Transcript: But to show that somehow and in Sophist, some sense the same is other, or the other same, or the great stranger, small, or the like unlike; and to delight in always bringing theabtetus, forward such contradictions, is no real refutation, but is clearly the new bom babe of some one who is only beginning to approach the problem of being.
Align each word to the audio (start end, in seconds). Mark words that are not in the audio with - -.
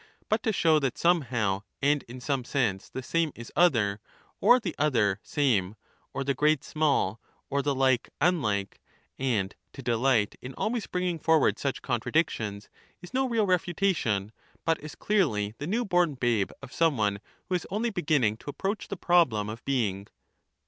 But 0.29 0.41
to 0.41 0.51
show 0.51 0.79
that 0.79 0.97
somehow 0.97 1.61
and 1.79 2.01
in 2.07 2.19
Sophist, 2.21 2.25
some 2.25 2.43
sense 2.43 2.89
the 2.89 3.03
same 3.03 3.31
is 3.35 3.51
other, 3.55 3.99
or 4.39 4.59
the 4.59 4.73
other 4.79 5.19
same, 5.21 5.75
or 6.11 6.23
the 6.23 6.33
great 6.33 6.63
stranger, 6.63 6.71
small, 6.71 7.21
or 7.51 7.61
the 7.61 7.75
like 7.75 8.09
unlike; 8.19 8.81
and 9.19 9.55
to 9.73 9.83
delight 9.83 10.33
in 10.41 10.55
always 10.55 10.87
bringing 10.87 11.19
theabtetus, 11.19 11.23
forward 11.23 11.59
such 11.59 11.83
contradictions, 11.83 12.67
is 13.03 13.13
no 13.13 13.29
real 13.29 13.45
refutation, 13.45 14.31
but 14.65 14.79
is 14.83 14.95
clearly 14.95 15.53
the 15.59 15.67
new 15.67 15.85
bom 15.85 16.15
babe 16.15 16.49
of 16.63 16.73
some 16.73 16.97
one 16.97 17.19
who 17.47 17.53
is 17.53 17.67
only 17.69 17.91
beginning 17.91 18.37
to 18.37 18.49
approach 18.49 18.87
the 18.87 18.97
problem 18.97 19.49
of 19.49 19.63
being. 19.65 20.07